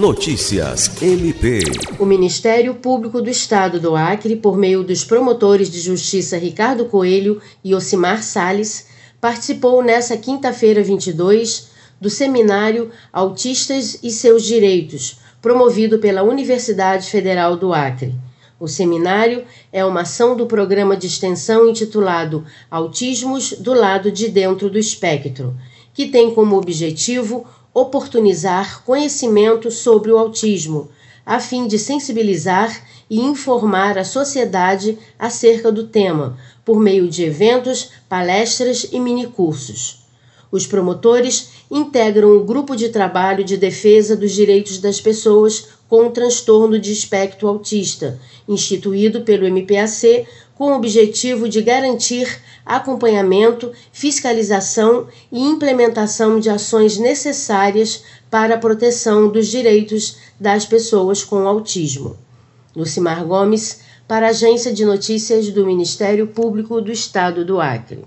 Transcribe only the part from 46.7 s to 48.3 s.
de espectro autista,